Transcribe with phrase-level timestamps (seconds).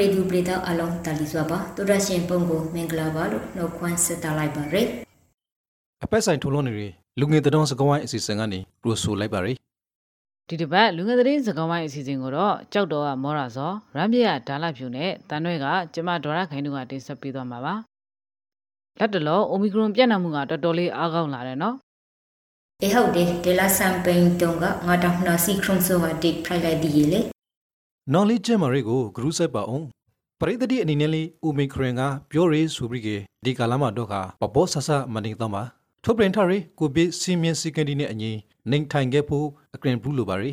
[0.00, 4.86] ရခိုင်ပြည်သူပြည်သားအလုံးတာလီစွာပါတူရရှင်ပုံကိုမင်္ဂလာပါလို့နှုတ်ခွန်းဆက်တာလိုက်ပါရယ်
[6.04, 6.88] အပက်ဆိုင်ထိုးလုံးတွေ
[7.20, 9.56] လူငယ်တုံးစကဝိုင်းအစီအစဉ်ကနေပရိုဆိုလိုက်ပါရယ်
[10.48, 17.74] ဒီတစ်ပတ်လူငယ်သတင်းစကားဝိုင်းအစီအစဉ်ကိုတော့ကြောက်တော်ကမောရာစောရမ်းပြရဒါလာဖြူနဲ့တန်ရွဲကကျမဒေါ်ရခိုင်တို့ကတင်ဆက်ပေးသွားမှာပါ
[18.98, 21.76] လက်တလောအိုမီခရွန်ပြန့်နှံ့မှုကတော်တော်လေးအားကောင်းလာတယ်နော်
[22.82, 27.20] အေဟုတ်တယ်ဒေလာဆမ်ပိန်တုံကငါတောင်နာစီခရုံဆိုဟာတိဖိုင်လိုက်ဒီလေ
[28.12, 29.86] နော်လီကျဲမာရီကိုဂရုစိုက်ပါအောင်
[30.40, 33.08] ပရိသတိအနေနဲ့လေးဦးမီခရင်ကပြောရေးဆိုပြီးက
[33.44, 35.62] ဒီကာလမှာတော့ကပပောဆဆမနေတော့မှာ
[36.04, 38.30] ထုတ်ပြန်ထားရီကိုဘစ်စီမင်းစီကန်ဒီနဲ့အညီ
[38.70, 40.52] နိုင်ထိုင်ခဲ့ဖို့အကရင်ဘူးလိုပါရီ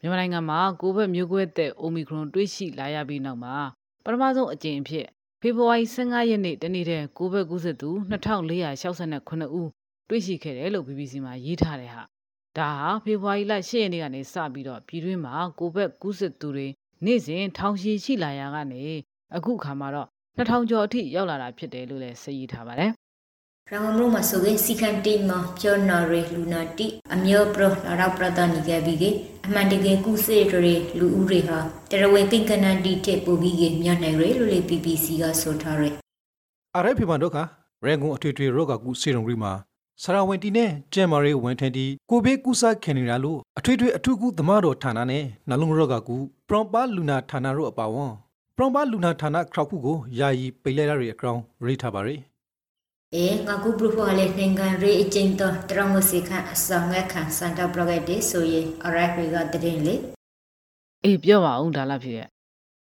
[0.00, 3.56] မြန်မာနိုင်ငံမှာကိုဗစ်မျိုးကွဲတဲ့အိုမီခရွန်တွေ့ရှိလာရပြီးနောက်မှာ
[4.04, 5.06] ပထမဆုံးအကြိမ်အဖြစ်
[5.40, 7.90] ဖေဖော်ဝါရီ15ရက်နေ့တနေ့တည်းကိုဗစ်ကူးစက်သူ
[8.60, 9.68] 2469ဦး
[10.08, 12.02] တွေ့ရှိခဲ့တယ်လို့ BBC မှာရေးထားတယ်ဟာ
[12.58, 16.66] ဒါဟာဖေဖော်ဝါရီလ10ရက်နေ့ကနေစပြီးတော့ပြည်တွင်းမှာကိုဗစ်ကူးစက်သူတွေ
[17.04, 18.82] နေ့စဉ်ထောင်ရှိရှိလာရာကနေ
[19.36, 22.90] အခုခါမှာတော့2000ကျော်အထိရောက်လာတာဖြစ်တယ်လို့လည်းစည်ရထားပါတယ်
[23.70, 29.04] ရန်ကုန်မြို့မှာဆိုရင်စီကန်တီမှာပြောနော်ရီလူနာတီအမျိုးပရလာရောက်ပရဒနီကပြီးက
[29.46, 31.58] အမှန်တကယ်ကုစေတွေလူဦးတွေဟာ
[31.90, 35.94] တရဝေကိကနန်တီတဲ့ပူပြီးကမြတ်နိုင်ရလို့လေ BBC ကဆိုထားတယ်
[36.76, 37.38] အရက်ဖေမန်တော့က
[37.86, 39.52] ရန်ကုန်အထွေထွေရောဂါကူစေရုံကြီးမှာ
[40.02, 46.16] ဆရာဝန်တီနဲ့ကျဲမာရီဝန်ထန်တီကိုဘေးကူစားခင်နေရလို့အထွေထွေအထုကူသမားတော်ဌာနနဲ့နလုံရောဂါကူ
[46.48, 48.12] ပရွန်ပါလူနာဌာနတို့အပါဝန်
[48.56, 52.16] ပရွန်ပါလူနာဌာနခရောက်ခုကိုယာယီပိတ်လိုက်ရတဲ့အကောင်ရိထားပါရီ
[53.14, 59.94] အေငါကုပရဖိုလေနှင်ကန်ရေအချင်းတော့တရမစီခန်အစငဲခန်စန်တာပရိုဂက်တေဆိုရင်အရိုက်ရီကတရင်လေ
[61.04, 62.28] အေးပြောပါအောင်ဒါလာဖြစ်ရဲ့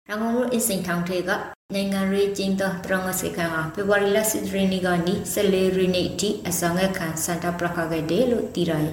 [0.09, 1.31] ရန်ကုန်မြို့အစင်ထောင်ထေက
[1.75, 8.93] နိုင်ငံရေးကျင်းသောတရငစကန်ဟာဖေဖော်ဝါရီလစစ်ရင်းနီကနီ14ရင်းနီတီအဆောင်ငခံစန်တာပရခခဲ့တယ်လို့သိရတယ်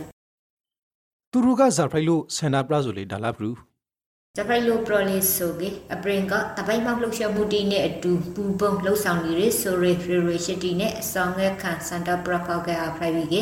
[1.31, 3.51] သူတို့ကဇာဖရိုက်လို့စင်တာပရာဆိုလေဒါလာဘရူ။
[4.37, 5.61] ဂျပန်လိုပရိုလီဆိုက
[5.93, 13.35] အပရင်ကတပိုင်မောက်လှုပ်ရှားမှုတီနဲ့အတူပူပုံလှုပ်ဆောင်နေတဲ့ဆိုရီဖရီရီရှိတီနဲ့အဆောင်ငခံစန်တာပရခခဲ့အဖရိုက်ပြီးက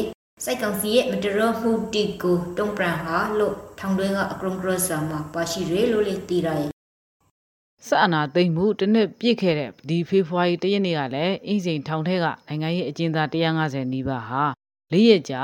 [0.43, 6.76] စိုက်ကောင်စီရဲ့မတရမှုတီကိုတုံးပရန်ဟာလို့ထောင်တွင်းကအကရုံကရဆာမှာပါရှိရလို့လေသိရတယ်
[7.89, 14.43] ဆက်အနာသိမ့်မှုတစ်နှစ်ပြည့်ခဲ့တဲ့ဒီဖေဖော်ဝါရီတရက်နေ့ကလည်းအင်းစိန်ထောင်ထဲကနိုင်ငံရေးအကျဉ်းသား150နီးပါးဟာ
[14.93, 15.41] ၄ရက်ကြာ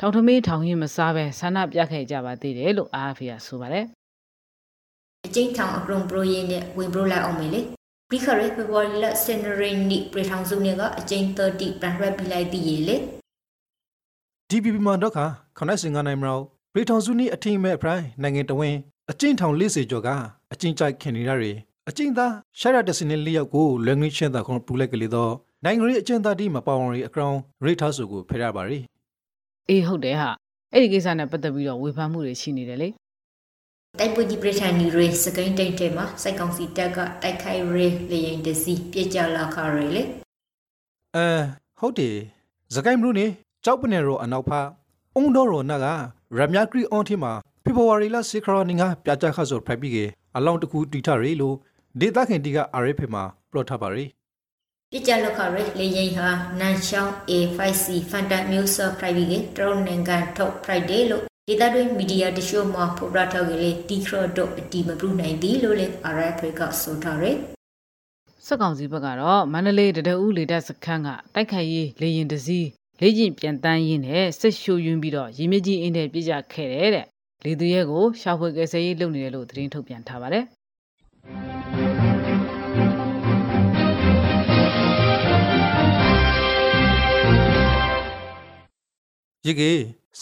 [0.00, 3.84] ထောင်ထမင်းထောင်ရင်မစားပဲဆန္ဒပြခဲ့ကြပါသေးတယ်လို့အာဖီကဆိုပါတယ်
[5.26, 7.60] အကျိန်ထောင်အကရုံပရိုရင်နဲ့ဝင်ပရိုလိုက်အောင်မေလေ
[8.10, 12.96] ပြီးခရဲဖေဖော်ဝါရီလစင်နရီနီပရီထောင်စုနဲ့ကအကျိန်30ပြန်ရက်ပြီးလိုက်ပြီးရေလေ
[14.50, 15.26] DPP မှာတော့ခါ
[15.58, 16.40] ခနိုင်စင်ကနိုင်မရော
[16.72, 18.78] ပရီထောင်စုနီအထင်မဲ့အဖရိုင်နိုင်ငံတဝင်း
[19.10, 20.08] အကျဉ်းထောင်40ကျော်က
[20.52, 21.52] အကျဉ်းကြိုက်ခင်နေရတွေ
[21.90, 25.32] အကျဉ်းသားရှာရတစင်းလေးယောက်ကိုလွန်ငင်းချင်းသာခွန်ပူလိုက်ကလေးတော့
[25.64, 28.78] နိုင်ငံရေးအကျဉ်းသားဒီမပါဝင်ရီအကောင်ရိထားစုကိုဖယ်ရပါရီ
[29.68, 30.30] အေးဟုတ်တယ်ဟာ
[30.72, 32.88] အဲ့ဒီကိစ္စနဲ့ပတ်သက်ပြီးတော့ဝေဖန်မှုတွေရှိနေတယ်လေ
[33.98, 40.02] တိုက်ပွဲကြီးပရိသတ်နီရေစကိုင်းတိတ်တဲမှာစိုက်ကောင်စီတက်ကတိုက်ခိုက်ရေလေရင်တစီပြစ်ကြလာခရလေ
[41.16, 41.28] အဲ
[41.78, 42.16] ဟုတ်တယ်
[42.74, 43.26] ဇကိုင်းမလို့နေ
[43.64, 44.60] ကြောက်ပနေရောအနောက်ဖာ
[45.16, 45.86] အုံတော်ရောနာက
[46.38, 47.32] ရမြကရီအွန်တီမှာ
[47.64, 49.98] ဖေဖော်ဝါရီလ6ခရနီငါပြကြခါဆိုဖရိုက်ပြီးက
[50.36, 51.56] အလောင်းတကူတီထရီလို့
[52.00, 54.04] ဒေတာခင်တီက RF မှာပလော့ထားပါရီ
[54.92, 55.48] ပြစ်ကြလာခရ
[55.78, 56.28] လေရင်ဟာ
[56.60, 67.36] နန်ရှောင်း A5C ဖန်တန်မျိုးဆာပရိုက်ပြီးကတရုံနိုင်ငံထုတ် Friday လို့ဒေတာတွေမီဒီယာတရှို့မှာဖော်ပြထားကြလေတီခရဒိုအတီမပလူနိုင်သည်လို့လေ RF ကဆိုထားတယ်
[68.46, 72.68] စက်ကောင်စီဘက်ကတော့မန္တလေးတဒအူးလေတပ်စခန်းကတိုက်ခိုက်ရေးလေရင်တစည်း
[73.00, 77.06] လေ့ကျင့်ပြန်တန်းရင်းနဲ့စစ်ရှိုးယွင်းပြီးတော့ရင်းမြစ်ကြီးအင်းတဲ့ပြစ်ကြခဲ့တယ်တဲ့
[77.44, 80.46] လေသူရဲကိုရှာဖွေကယ်ဆယ်ရေးလုပ်နေတယ်လို့သတင်းထုတ်ပြန်ထားပါတယ်
[89.46, 89.72] ရေကေ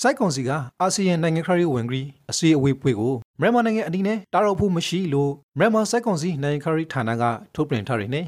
[0.01, 7.23] စိုက်ကွန်စီကအာဆီယံနိုင်ငံခရီးဝင်ကြီးအစီအဝေးပွဲကိုမြန်မာနိုင်ငံအနေနဲ့တားတော့ဖို့မရှိလို့မြန်မာစိုက်ကွန်စီနိုင်ငံခရီးဌာနက
[7.55, 8.26] ထုတ်ပြန်ထားတယ်နဲ့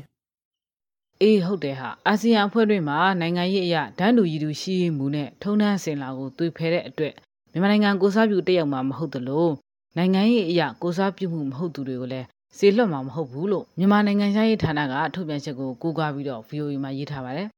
[1.23, 7.15] အေးဟုတ်တယ်ဟာအာဆီယံအဖွဲ့တွေမှာနိုင်ငံရေးအရာဒန်းတူရည်တူရှိရေးမှုနဲ့ထုံးတမ်းစင်လာကိုတွေ့ဖဲတဲ့အတွက်
[7.53, 9.49] မြန်မာနိုင်ငံကိုစားပြုတက်ရောက်မှာမဟုတ်သလို
[9.97, 12.27] နိုင်ငံရေးအရာကိုစားပြုမှုမဟုတ်သူတွေကိုလည်း
[12.59, 17.49] စေလွှတ်မှာမဟုတ်ဘူးလို့မြန်မာနိုင်ငံရေးဌာနကထုတ်ပြန်ချက်ကိုကိုးကားပြီးတော့ VOA မှာရေးထားပါတယ်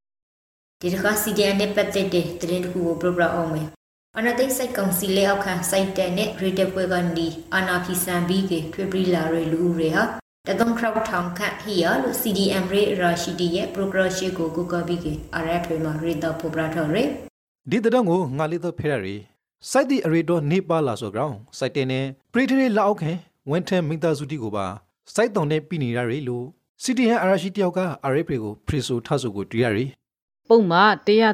[0.82, 3.68] ဒီတစ်ခါ CDN နဲ့ပတ်သက်တဲ့သတင်းတစ်ခုကိုပြပြအောင်မယ်
[4.18, 10.04] အနာသိစိုက်ကောင်စီလက်အောက်ခံစိုက်တဲ့နဲ့ရေတက်ပွဲကနေအာနာဖီဆန်ပြီးကထွေပရီလာရလူဦးတွေဟာ
[10.48, 15.06] တကုံခရောက်ထောင်ခန့်ဟီယာလို့ CDM ရေရာရှိတီရဲ့ progression ကိုကိုကပြီးက
[15.44, 17.08] RF မှာရေတော့ပေါ်ပြထားရယ်
[17.70, 19.16] ဒီတဲ့တော့ကိုငါလေးတော့ဖဲရရီ
[19.70, 23.16] စိုက်တီအရီတော့နေပါလာဆိုကောင်စိုက်တဲ့နဲ့ပရိထရီလောက်အောက်ခင်
[23.50, 24.66] ဝန်ထမ်းမိသားစုတီကိုပါ
[25.14, 26.46] စိုက်တုံနဲ့ပြည်နေရရီလို့
[26.82, 27.80] စီတီဟန်အရာရှိတယောက်က
[28.12, 29.86] RF ကိုဖရီဆိုထဆိုကိုတွေ့ရရီ
[30.48, 30.80] ပုံမှ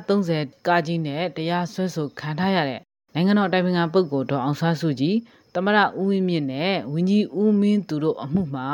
[0.03, 2.81] 130ကားကြီးနဲ့တရားစွဲဆိုခံထားရတဲ့
[3.15, 5.17] နိုင်ငံတော်တိုင်ပင်ခံပုဂ္ဂိုလ်ဒေါ်အောင်ဆန်းစုကြည်
[5.55, 8.69] တမရဦးဝင်းမြင့်နဲ့ဝင်းကြီးဦးမင်းသူတို့အမှုမှာ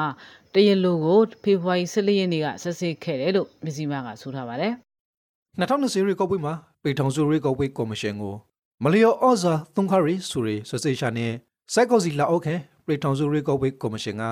[0.55, 4.73] တရလိုကိုဖေဖော်ဝါရီ14ရက်နေ့ကဆက်စစ်ခဲ့တယ်လို့မြစီမာကဆိုထားပါတယ်
[5.59, 8.35] 2020ရေကောက်ပွဲမှာပေထောင်စုရေကောက်ပွဲကော်မရှင်ကို
[8.83, 11.33] မလျော်ဩဇာသုံးခါရီဆိုရီဆွစေရှာနဲ့
[11.73, 12.55] စိုက်ကောစီလာအောက်ခဲ
[12.87, 14.23] ပေထောင်စုရေကောက်ပွဲကော်မရှင်က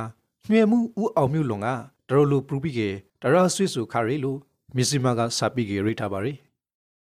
[0.51, 1.69] ညွှဲမှုဦးအောင်မြုလွန်က
[2.09, 2.89] တရလိုပရူပီကေ
[3.23, 4.39] တရဆွေဆူခါရီလို့
[4.77, 6.33] မြစီမာကစာပိကေရိထားပါရီ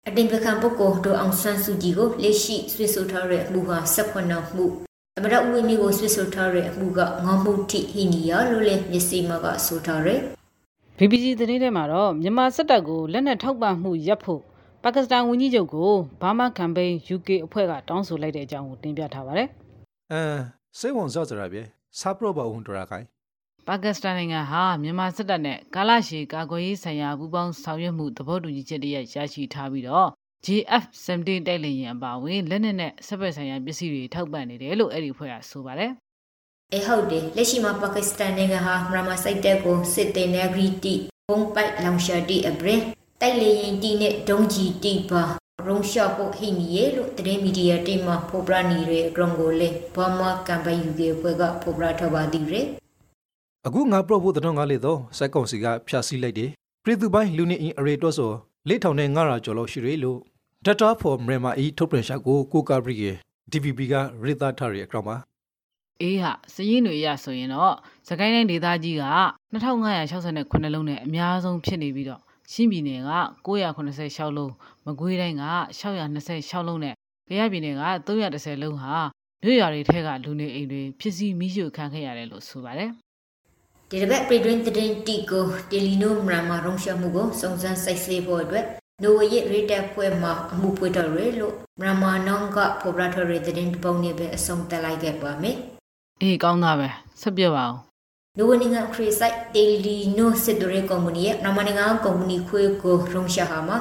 [0.07, 4.65] အတင်ပကံပုဂ္ဂိုလ်တို့အောင်ဆန်းစုကြည်ကိုလက်ရှိဆွေးဆိုထားတဲ့အမှုဟာ18မှု
[5.15, 10.19] သမရဦးဝင်းကြီးကိုဆွေးဆိုထားတဲ့အမှုကငေါမှုထိဟိနီယာလို့လည်းမျက်စိမှာကဆိုထားတယ်
[10.97, 14.41] BBC သတင်းထဲမှာတော့မြန်မာစစ်တပ်ကိုလက်နက်ထောက်ပံ့မှုရပ်ဖို့
[14.83, 15.91] ပါကစ္စတန်ဝန်ကြီးချုပ်ကို
[16.21, 19.47] ဘာမာကမ်ပိန်း UK အဖွဲ့ကတောင်းဆိုလိုက်တဲ့အကြောင်းကိုတင်ပြထားပါတယ်
[20.11, 20.21] အဲ
[20.79, 21.61] စေဝန်ဇော့စရာပြေ
[21.99, 23.05] စာပရောဘဝန်တရာခိုင်
[23.67, 30.07] ပါကစ္စတန်နိုင်ငံဟာမြန်မာစစ်တပ်နဲ့ကာလရှည်ကာကွယ်ရေးဆိုင်ရာပူးပေါင်းဆောင်ရွက်မှုသဘောတူညီချက်တရက်ရရှိထားပြီးတော့
[30.45, 35.91] JF-17 တိုက်လေယာဉ်အပါအဝင်လက်နက်နဲ့စစ်ဘက်ဆိုင်ရာပစ္စည်းတွေထောက်ပံ့နေတယ်လို့အဲ့ဒီအဖွဲ့ကဆိုပါတယ်
[36.73, 40.95] အဲဟုတ်တယ်လက်ရှိမှာပါကစ္စတန်နိုင်ငံဟာမြန်မာစိုက်တက်ကိုစစ်တေနဂရီတီ
[41.29, 42.81] ဘုံပိုက်လောင်ရှာတီအပရင်
[43.21, 45.23] တိုက်လေရင်တီနဲ့ဒုံကြီးတီပါ
[45.67, 52.67] ရုံရှာဖို့ဟိနီယေလို့တရင်မီဒီယာတိမှာဖော်ပြနေတဲ့အကြောင်းကိုလေဘာမကမ်ပိန်းယူကေဖွဲ့ကဖော်ပြထားပါသေးတယ်
[53.67, 56.49] အခုငါပရောဖို့တဲ့ငါလေတော့စိုက်ကောင်စီကဖြာစီလိုက်တယ်
[56.83, 58.31] ပြည်သူပိုင်းလူနေအင်အရေတော့ဆို
[58.67, 60.19] လေးထောင်နဲ့900ကျော်လောက်ရှိရလို့
[60.65, 63.11] Data for Myanmar e ထုတ်ပြန်ရှာကိုကိုကာဘရီကေ
[63.51, 63.93] DVB က
[64.23, 65.15] ရိသထားရအကြောင်းပါ
[66.01, 67.73] အေးဟာစရင်တွေရဆိုရင်တော့
[68.07, 69.05] စကိုင်းတိုင်းဒေသကြီးက
[69.53, 72.21] 2568လုံးနဲ့အများဆုံးဖြစ်နေပြီးတော့
[72.51, 73.11] ရှင်းပြည်နယ်က
[73.45, 74.53] 986လုံး
[74.85, 75.45] မကွေးတိုင်းက
[75.79, 76.95] 626လုံးနဲ့
[77.29, 78.95] ကြရပြည်နယ်က330လုံးဟာ
[79.43, 82.91] မြို့ရွာတွေထဲကလူနေအိမ်တွေဖြစ်စီမိရှုခံခဲ့ရတယ်လို့ဆိုပါတယ်
[83.93, 88.65] ဒီတစ်ပတ်ပြည်တွင်းသတင်းတီကိုတယ်လီနိုမြန်မာရုံရှာမှုကိုစုံစမ်းစစ်ဆေးဖို့အတွက်
[89.03, 95.57] နိုဝေရဲ့ရေတက်ဖွဲ့မှာအမှုဖွင့်တော်ရလို့မြန်မာနောင်ကဖော်ပြထားတဲ့သတင်းတစ်ပုဒ်နဲ့ပဲအဆုံးသတ်လိုက်ခဲ့ပါမယ်
[96.21, 96.88] အေးကောင်းတာပဲ
[97.21, 97.77] ဆက်ပြပါအောင်
[98.38, 103.77] နိုဝေနိုင်ငံခရီးဆိုင်တယ်လီနိုစစ်ဒရဲကုမ္ပဏီရဲ့မြန်မာနိုင်ငံကုမ္ပဏီခွေကိုရုံရှာဟာမှာ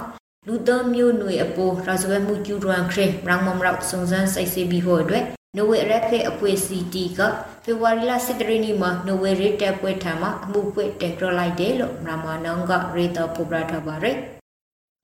[0.47, 5.25] လူတော်မျိုးနွေအပေါ်ရာဇဝဲမှုကျူးလွန်ခရင်ရန်မမရောက်စုံစမ်းစစ်ဆေးပြီးဖို့အတွက်
[5.56, 7.20] နိုဝေရက်ဖေအဖွဲ့စီတီက
[7.64, 14.17] ဖေဖော်ဝါရီလ17ရက်နေ့မှာနိုဝေရေတက်ပွဲထံမှာအမှုဖွင့်တင်ပြလိုက်တယ်လို့မြန်မာနိုင်ငံကရေတာဖော်ပြထားပါတယ်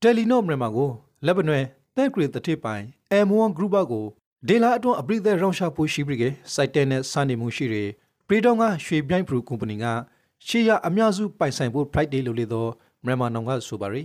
[0.03, 0.91] တယ်လီနိုမြန်မာကို
[1.27, 1.65] လက်ပနွယ်
[1.97, 2.85] တဲ့ဂရီတတိပိုင်
[3.27, 4.05] M1 group ကို
[4.49, 7.85] ဒေလာအတွန်းအပရိသေရောင်းရှာဖို့ရှိပြီကေစိုက်တဲနဲ့စနေမှုရှိတွေ
[8.27, 9.85] ပရီတောင်ကရွှေပြိုင်ပရူကုမ္ပဏီက
[10.47, 12.71] ရှေးရအများစုပိုင်ဆိုင်ဖို့ Friday လို့လေတော့
[13.05, 14.03] မြန်မာနောင်ကဆိုပါရီ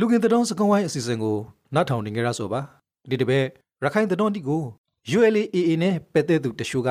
[0.00, 1.36] လူကင်တတော်စကုံဝိုင်းအစီအစဉ်ကို
[1.74, 2.60] နားထောင်နေကြရဆိုပါ
[3.10, 3.46] ဒီတပည့်
[3.82, 4.62] ရခိုင်တတော်တီကို
[5.16, 6.90] ULAA နဲ့ပက်တဲ့သူတရှုက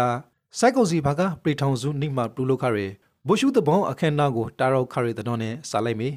[0.59, 2.87] စိုက်ကုံစီဘာကပရိထောင်စုနိမပလူလောက်ခရဲ
[3.27, 6.09] ဘိုရှုတဘောအခမ်းအနားကိုတာရောက်ခရဲတတော်နဲ့စာလိုက်မေ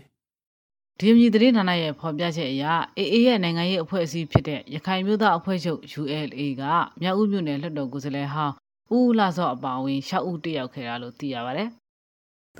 [0.99, 2.65] ဒီအမည်သတင်းဌာနရဲ့ဖော်ပြချက်အရ
[2.99, 6.63] AA ရဲ့နိုင်ငံရေးအဖွဲ့အစည်းဖြစ်တဲ့ရခိုင်မျိုးသားအဖွဲ့ချုပ် ULA က
[7.01, 8.55] မြောက်ဦးမြို့နယ်လွှတ်တော်ကိုယ်စားလှယ်ဟောင်း
[8.95, 11.69] ဦးဦးလာစော့အပါအဝင်6ဦးတက်ရောက်ခဲ့တာလို့သိရပါတယ်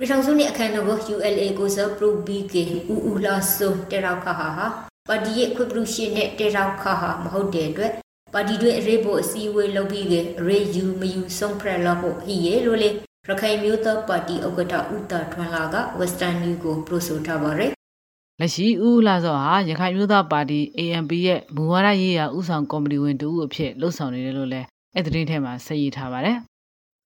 [0.01, 4.67] ပြည်ထောင်စုနှင့်အခမ်းအနားကို ULA ကိုစပရူဘီကေဦးဦးလာဆိုတေရောက်ခါဟာဟာ
[5.07, 7.91] ပါတီရဲ့ခွင့်ပြုရှင်နဲ့တေရောက်ခါဟာမဟုတ်တဲ့အတွက်
[8.33, 10.13] ပါတီတွင်အရေးပေါ်အစည်းအဝေးလုပ်ပြီးက
[10.47, 12.89] ရေယူမယူဆုံးဖရက်လောက်ဖို့ဟိရဲလို့လေ
[13.27, 17.71] ရခိုင်မျိုးသားပါတီဥက္ကဋ္ဌဦးတာထွန်းလာက Western New ကိုပရိုဆိုထားပါတယ်။
[18.39, 26.37] လက်ရှိဦးဦးလာစော့ဟာရခိုင်မျိုးသားပါတီ ANP ရဲ့မူဝါဒရေးရာဥဆောင်ကော်မတီဝင်တူအဖြစ်လှုပ်ဆောင်နေတယ်လို့လည်းအဲ့ဒီသတင်းထဲမှာဆက်ရေးထားပါတယ်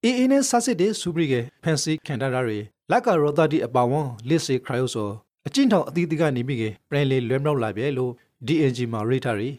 [0.03, 2.59] အေးအေးနဲ့ဆာစစ်တဲ့စူပရီကဖန်စီကန်တာရာတွေ
[2.93, 5.09] လက်ကရောသားတီအပါဝန်လစ်စေခရယိုဆို
[5.47, 8.11] အချင်းထောင်အသီးသီးကနေမိကပြန်လေလွဲမြောက်လာပြဲလို့
[8.47, 9.49] DNG မှာရိထားရီ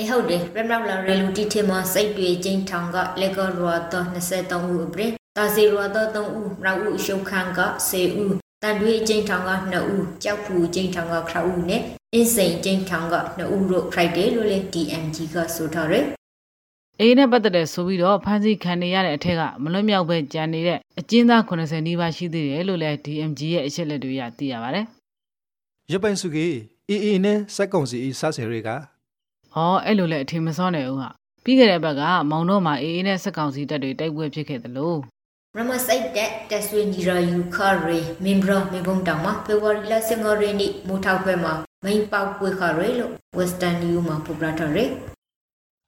[0.00, 7.60] အဟုတ်တယ်ရမလာရလူတီထမစိတ်တွေချင်းထောင်ကလက်ကောရွာတော့23ဦးအပြင်တာစီရွာတော့3ဦးရောက်ဦးရှုပ်ခန်းက
[7.90, 11.82] 10ဦးတန်တွေချင်းထောင်က2ဦးကြောက်ဖူချင်းထောင်က9ဦးနဲ့
[12.14, 16.06] အင်းစိန်ချင်းထောင်က2ဦးတို့ Friday လို့လေ DMG ကဆိုထားတယ်။
[17.00, 24.84] အေးနဲ့ပတ်သက်တဲ့ဆိုပြီးတော့ဖမ်းဆီးခံနေရတဲ့အထက်ကမလွတ်မြောက်ပဲကြံနေတဲ့အကျဉ်းသား80နီးပါးရှိသေးတယ်လို့လည်း DMG ရဲ့အချက်လက်တွေရသိရပါတယ်
[25.92, 26.46] ရပိုင်စုကေ
[26.88, 28.68] အေးအေးနဲ့စက်ကုံစီဆာဆယ်တွေက။
[29.52, 31.10] ဟောအဲ့လိုလည်းအထင်မစောနိုင်ဘူးဟာ။
[31.44, 34.98] ပြီးခဲ့တဲ့ဘက်ကမောင်တော့မှာအေးအေးနဲ့စက်ကောင်စီတပ်တွေတိုက်ပွဲဖြစ်ခဲ့တယ်လို့
[35.56, 41.52] ရမစိတ်တဲ့တက်ဆွေညီရာယူခရီမင်ဘရမေဘုံတောင်မှာဖေဖော်ဝါရီလ15ရက်နေ့မိုးထောက်ခွဲမှာ
[41.84, 44.90] မိန်ပေါက်ပွေခရီလို့ Western New မှာဖော်ပြထားတယ်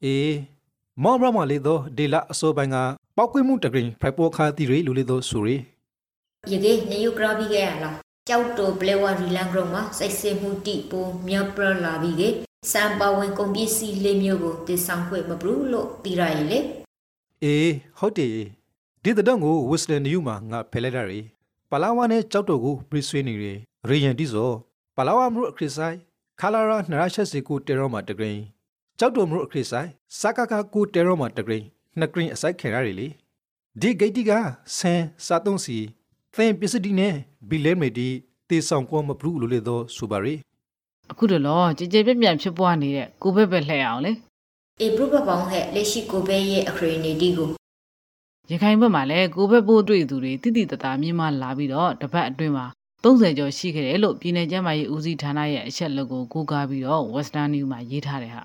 [0.04, 0.32] အေး
[1.02, 2.76] မောင်ဘရမလေးတော့ဒေလာအစိုးပိုင်းက
[3.16, 5.56] ပောက်ကွေးမှုတကရင်ဖိုက်ပေါ်ခါတီရီလူလေးတော့ဆူရီ
[6.50, 7.96] ရေကေနေယူဂရာဘီကရလား
[8.28, 12.28] ကြောက်တိုပလေဝါရီလန်ဂရုံမှာစိတ်စင်မှုတိပိုမြပရလာပြီးကေ
[12.72, 16.58] စံပါဝင်ကုန်ပစ္စည်းလေးမျိုးကိုတည်ဆောင်ခွင့်မပဘူးလို့သိရရဲ့လေ
[17.44, 18.30] အေးဟုတ်တယ်
[19.02, 21.20] ဒီတဲ့တော့ကိုဝစ်လန်နယူမှာငါဖဲလိုက်တာရီ
[21.70, 23.52] ပလာဝါနဲ့ကြောက်တော့ကိုဘရစ်ဆွေးနေရီ
[23.88, 24.50] ရေယန်တီဇော
[24.96, 25.96] ပလာဝမရုအခရစ်ဆိုင်
[26.40, 28.42] ခလာရာနရချက်စီကိုတေရောမှာတဂရင်း
[29.02, 29.88] ကြောက်တော်မရုအခရစ်ဆိုင်
[30.20, 31.66] စကာကာကိုတေရောမှာတဂရင်း
[31.98, 33.08] နှစ်ဂရင်းအစိုက်ခဲရတယ်လေ
[33.80, 34.32] ဒီဂိတ်တီက
[34.76, 35.78] ဆန်စားသုံးစီ
[36.34, 37.14] သင်ပစ္စည်းနဲ့
[37.48, 38.08] ဘီလဲမေတီ
[38.48, 40.34] တေဆောင်ကောမပလူလိုလေသောဆိုပါရီ
[41.10, 44.12] အခုတလောကြည်ကြည်ပြန့်ပြန့်ဖြစ်ပွားနေတဲ့ကိုဘက်ဘက်လှည့်အောင်လေ
[44.80, 47.48] အေပရပပောင်းဟဲ့လက်ရှိကိုပဲရဲ့အခရီနေတီကို
[48.50, 52.66] ရခိုင်ဘက်မှာလည်းကိုဘက်ပိုးတွေ့သူတွေတိတိတသားမြင်မလာပြီးတော့တပတ်အတွင်းမှာ
[53.02, 58.44] 30ကျော်ရှိခဲ့တယ်လို့ပြည်내ကျန်းမာရေးဦးစီးဌာနရဲ့အချက်လက်ကိုကိုးကားပြီးတော့ Western News မှာရေးထားတယ်ဟာ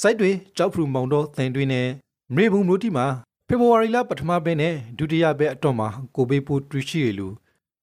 [0.00, 1.88] စိုက်တွေကြောက်ဖရူမောင်တော်သင်တွင်းနဲ့
[2.34, 3.06] မေဘူးမျိုးတီမှာ
[3.48, 7.28] ဖေဖော်ဝါရီလပထမဘဲနဲ့ဒုတိယဘဲအတော့မှာကိုဘေးပိုတူရှိရလူ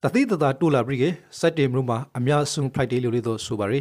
[0.02, 1.04] တသိတသာတိုးလာပြီးက
[1.38, 3.80] စိုက်တေမျိုးမှာအများဆုံး Friday လို့လေတော့ဆိုပါရီ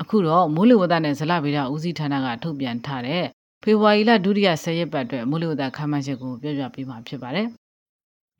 [0.00, 3.24] အခုတော့မိုးလေဝသနဲ့ဇလဗေဒဦးစီးဌာနကထုတ်ပြန်ထားတဲ့
[3.62, 7.46] ဖေဖော်ဝါရီလဒုတိယ10ရက်ပတ်အတွက်မိုးလေဝသခန့်မှန်းချက်ကိုပြောပြပေးမှာဖြစ်ပါတယ်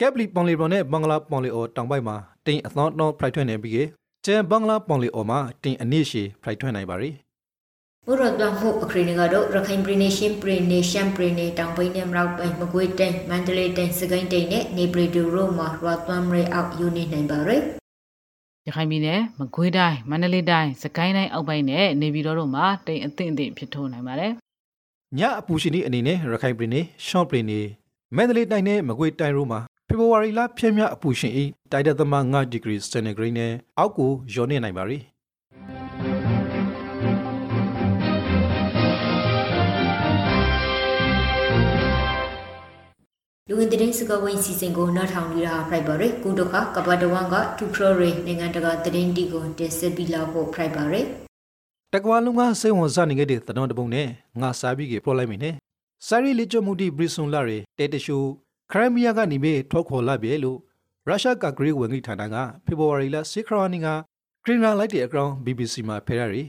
[0.02, 2.16] ကက်ပလီပွန်လီဘရွန်နဲ့ဘင်္ဂလားပွန်လီအော်တောင်ပိုင်းမှာ
[2.46, 3.78] တင်အသောတော့ Friday ထွက်နေပြီးက
[4.24, 7.10] ကျန်ဘင်္ဂလားပွန်လီအော်မှာတင်အနည်းရှည် Friday ထွက်နိုင်ပါရီ
[8.06, 17.62] ဘုရတ်တမှုအခရီနေကတော့ရခိုင်ပြည်နယ်ရှင်းပြည်နယ်ရှမ်းပြည်နယ်တောင်ပိုင်းနဲ့မြောက်ပိုင်းမကွေးတိုင်းမန္တလေးတိုင်းစကိုင်းတိုင်းနဲ့နေပြည်တော်တို့မှာရွာသွမ်းရဲအောက်ယူနေနိုင်ပါရယ်
[18.66, 24.32] ရခိုင်ပြည်နယ်မကွေးတိုင်းမန္တလေးတိုင်းစကိုင်းတိုင်းအောက်ပိုင်းနဲ့နေပြည်တော်တို့မှာတိမ်အသင့်အသင့်ဖြစ်ထွန်းနိုင်ပါတယ်
[25.18, 27.66] ညအပူရှင်ဤအနေနဲ့ရခိုင်ပြည်နယ်ရှော့ပြည်နယ်
[28.16, 29.60] မန္တလေးတိုင်းနဲ့မကွေးတိုင်းတို့မှာ
[29.92, 34.98] ဖေဖော်ဝါရီလဖြည့်မြအပူရှင်ဤတိုက်တဲ့သမ9ဒီဂရီစတန်ဂရိနဲ့အောက်ကိုလျော်နေနိုင်ပါရီ
[43.48, 51.06] လူဝင်သတင်းစကားဝိုင်းစီစဉ်ကိုနောက်ထောင်နေတာဖိုက်ပါရယ်ကုတခကပတ်တဝမ်ကတူခရရေနိုင်ငံတကာသတင်းတီကိုတင်ဆက်ပြီးလောက်ဖို့ဖိုက်ပါရယ်
[51.94, 54.06] တကွာလုံးကစိတ်ဝင်စားနေခဲ့တဲ့သတော်တပုံနဲ့
[54.40, 55.50] ငါစားပြီးကပရိုလိုက်မိနေ
[56.06, 58.22] စာရီလီချမှုတီဘရစ်ဆွန်လာရီတဲတရှို
[58.72, 60.58] ခရမီယာကနေပဲထွက်ခေါ်လာပြီလို့
[61.06, 63.88] ရုရှားကဂရိဝင်ကြီးဌာနကဖေဖော်ဝါရီလ6ခရနီက
[64.44, 66.42] ဂရင်းလာလိုက်တဲ့အကောင် BBC မှာဖဲရရီ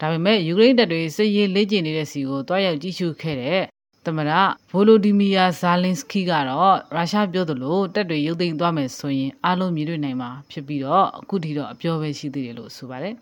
[0.00, 3.62] ဒါပေမဲ့ယူကရိန်းတပ်တွေစစ်ရေးလေ့ကျင့်နေတဲ့စီကိုတွားရောက်ကြည့်ရှုခဲ့တဲ့
[4.04, 4.32] သမရ
[4.70, 13.14] ဗိုလိုဒီမီယာဇာလင်စကီကတော့ရုရှားပြောသလိုတပ်တွေရုပ်သိမ်းသွားမယ်ဆိုရင်အားလုံးမြင်တွေ့နိုင်မှာဖြစ်ပြီးတော့အခုထိတော့အပြောပဲရှိသေးတယ်လို့ဆိုပါတယ်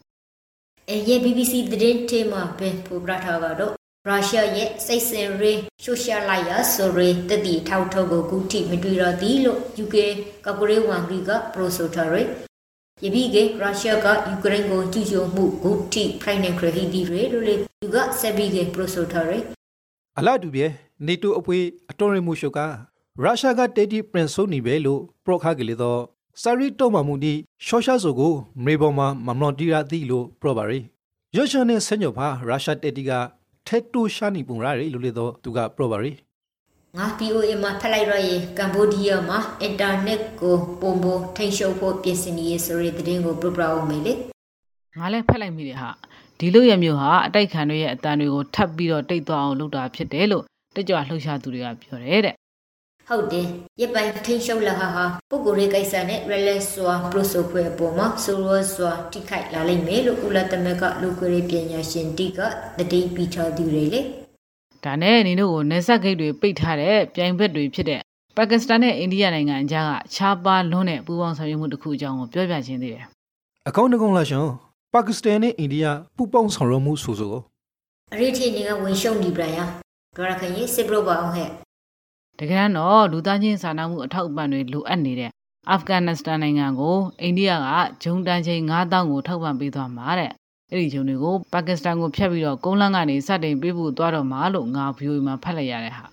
[0.90, 3.72] အဲရဲ့ BBC သတင်းထဲမှာပဲပိုပရထားကတော့
[4.08, 9.96] ရုရှားရဲ့စိတ်စင်ရေးဆိုရှယ်လိုက်ယာဆိုရေးတတိထောက်ထုတ်ကိုကူထိမတွေ့တော့သည်လို့ UK
[10.44, 12.26] ကကူရေးဝန်ကြီးကပရိုဆိုထားရယ်
[13.04, 19.42] ယပိကရုရှားကယူကရိန်းကိုကျူးကျော်မှုဂုတိဖိုင်နန်ခရဟီဒီရေလို့လေသူကဆက်ပြီးကပရိုဆိုထားရယ်
[20.18, 20.66] အလားတူပဲ
[21.06, 21.58] နေတိုအပွေ
[21.90, 22.58] အတော်ရမှုရှုက
[23.22, 26.00] ရုရှားကတေတီပရင်ဆိုနေပဲလို့ပရိုခါကလေးတော့
[26.42, 27.34] စာရီတုံမှမှုဒီ
[27.66, 28.32] ရှော့ရှာဆိုကို
[28.64, 30.78] မေဘော်မှာမမလွန်တီရာသီလို့ပရိုပါရီ
[31.34, 33.12] ရွှေချန်နဲ့ဆညောဖာရုရှားတေတီက
[33.68, 36.12] ထဲတူရှာနေပုံရတယ်လို့လေတော့သူကပရိုပါရီ
[36.96, 44.12] ငါ POA မှာဖက်လိုက်ရရင်ကမ်ဘောဒီးယားမှာအင်တာနက်ကိုပုံပေါ်ထိန်ရှုပ်ဖို့ပြင်ဆင်နေရဆိုတဲ့သတင်းကိုပြပြအောင်မေလေ
[44.98, 45.90] ငါလည်းဖက်လိုက်မိတယ်ဟာ
[46.38, 50.44] ဒီလိုရမျိုးဟာအတိုက်ခံတွေရဲ့အတန်တွေကိုထပ်ပြီးတော့တိတ်သွားအောင်လုပ်တာဖြစ်တယ်လို့
[50.74, 52.34] တက်ကြွလှုပ်ရှားသူတွေကပြောတယ်တဲ့
[53.08, 53.46] ဟုတ်တယ်
[53.80, 62.40] ရပိုင်ထိန်ရှုပ်လာဟာဟာပုဂ္ဂိုလ်ရေးကိစ္စနဲ့ relay စွာ process ဖွယ်အပေါ်မှာဆိုရောစွာတိခိုက်လာလိမ့်မယ်လို့ကုလသမဂ္ဂလူခွေရေးပညာရှင်တီက
[62.78, 64.00] တတိပီချသူတွေလေ
[64.84, 68.00] ဒါနဲ့နင်တို့ကိုနေဆက်ဂိတ်တွေပိတ်ထားတဲ့ပြိုင်ဘက်တွေဖြစ်တဲ့
[68.36, 73.04] ပါကစ္စတန်နဲ့အိန္ဒိယနိုင်ငံအကြားကခြားပါလွန်းတဲ့ပူးပေါင်းဆောင်ရွက်မှုတစ်ခုအကြောင်းကိုပြောပြခြင်းသေးတယ်
[73.68, 74.44] အကောင့်တကုံလာရှင်
[74.94, 75.86] ပါကစ္စတန်နဲ့အိန္ဒိယ
[76.16, 77.34] ပူပေါင်းဆောင်ရွက်မှုဆိုဆို
[78.12, 79.58] အရေးထိနေကဝင်ရှုံနေပြန်ရ
[80.16, 81.50] ဒေါ်ရခင်ရေးစစ်ပရိုပါအောင်ဟဲ့
[82.40, 85.30] တကယ်တော့လူသားချင်းစာနာမှုအထောက်အပံ့တွေလိုအပ်နေတဲ့
[85.70, 87.68] အာဖဂန်နစ္စတန်နိုင်ငံကိုအိန္ဒိယက
[88.02, 90.32] ဂျုံတန်ချိန်9000ကိုထောက်ပံ့ပေးသွားမှာတဲ့
[90.70, 96.04] အဲ့ဒီဂျုံတွေကိုပါကစ္စတန်ကိုဖျက်ပြီးတော့ကုန်းလန်းကနေစတင်ပေးဖို့သွားတော့မှာလို့ငါဗီအိုအေမှာဖတ်လိုက်ရတဲ့ဟာ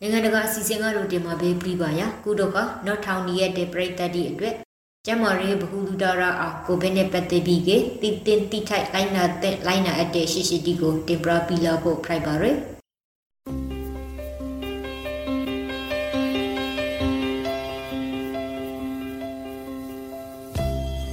[0.00, 4.54] နိုင်ငံတကာအစီအစဉ်ကတော့တင်မှာပဲပြီးပါရကုတော့ကနောက်ထောင်နေရတဲ့ပြိတ္တတိအတွက်
[5.06, 7.70] ကျမရေဘဟုလူဒရာအောင်ကိုဘဲနဲ့ပတ်သက်ပြီးက
[8.02, 12.56] တိတင်တိထိုက်လိုင်းနာတဲ့လိုင်းနာအပ်တဲ့ရှိရှိတီကိုတင်ပြပြီးလာဖို့ဖိုက်ပါရယ်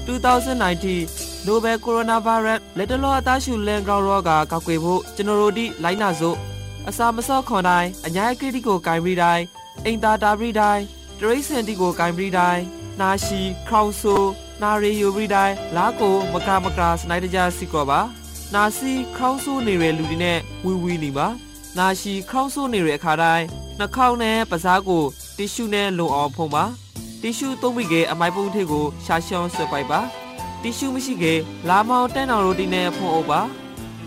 [0.08, 6.38] 2019 Nobel Coronavirus လက်တလောအသားရှူလန်ဂရောင်းရောဂါကောက်ွယ်ဖို့ကျွန်တော်တို့ဒီလိုင်းနာစို့
[6.90, 9.44] အစာမစော့ခွန်တိုင်းအညာကရတီကိုဂိုင်ပြီးတိုင်း
[9.86, 10.84] အိမ်သာတာပြီးတိုင်း
[11.20, 12.64] တရိစင်တီကိုဂိုင်ပြီးတိုင်း
[13.02, 14.16] နာရှိခေါင်ဆူ
[14.62, 18.00] နာရီယိုပြီးတိုင်းလာကိုမကမကစနိုက်တကြစီကောပါ
[18.54, 21.28] နာစီခေါင်းဆိုးနေတဲ့လူတွေနဲ့ဝီဝီနေပါ
[21.78, 23.46] နာရှိခေါင်းဆိုးနေတဲ့အခါတိုင်း
[23.80, 25.04] နှာခေါင်းနဲ့ပါးစားကို
[25.38, 26.64] တီရှူနဲ့လုံအောင်ဖုံးပါ
[27.22, 30.00] တီရှူသုံးမိကအမိုက်ပုံးထေကိုရှာရှောင်းဆွဲပိုက်ပါ
[30.62, 31.34] တီရှူမရှိကေ
[31.70, 33.42] လာမောင်တန်းတော်ရိုတီနဲ့ဖုံးအုပ်ပါ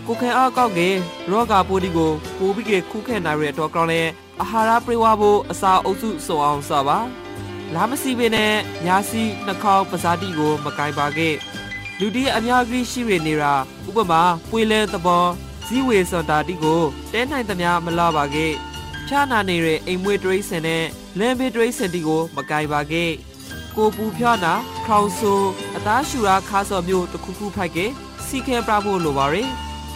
[0.07, 0.89] ကိုခဲအားကောက်ကေ
[1.31, 4.01] ရောဂါပိုးဒီကိုပိုးပြီးကေခုခဲနိုင်ရတော့ကောင်းလဲ
[4.41, 6.97] အာဟာရပြေဝဖို့အစာအုပ်စုစုံအောင်စပါ
[7.75, 8.53] လာမစီပင်နဲ့
[8.85, 11.35] ညာစီနှာခေါင်းပဇာတိကို မကင်ပါခဲ့
[11.99, 13.53] လူတီအများကြီးရှိရနေတာ
[13.87, 15.25] ဥပမာပွေလဲသဘော
[15.65, 18.53] ဇီဝေစတာတိကိုတဲနိုင်သမျှမလာပါခဲ့
[19.07, 20.85] ဖြာနာနေတဲ့အိမ်မွေးတရိစင်နဲ့
[21.19, 23.11] လမ်းဘေးတရိစင်တီကို မကင်ပါခဲ့
[23.75, 24.53] ကိုပူဖြာနာ
[24.85, 25.33] ခေါင်ဆူ
[25.75, 27.91] အသားရှူရာခါစော်မျိုးတစ်ခုခုဖိုက်ခဲ့
[28.27, 29.49] စီခဲပြဖို့လိုပါရယ်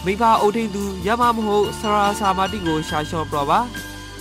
[0.04, 3.60] မိဘအုပ်ထိန်သူရမမဟုတ်ဆရာစာမတိကိုရှာရှော့ပြပါ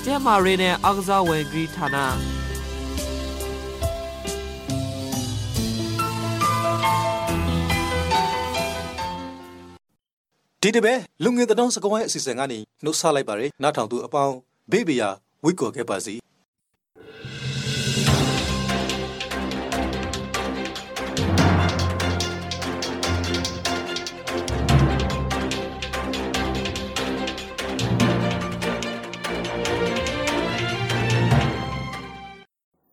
[0.03, 1.97] ကျဲမာရီနဲ့အောက်ကစားဝင်ဂရီဌာန
[10.65, 10.93] ဒီတပဲ
[11.23, 14.35] လူငင်တောင်းစကောင်းရဲ့အစီအစဉ်ကနေနှုတ်ဆက်လိုက်ပါရယ်နားထောင်သူအပေါင်း
[14.71, 15.09] ဘေးဘီယာ
[15.43, 16.15] ဝိတ်ကော်ခဲ့ပါစီ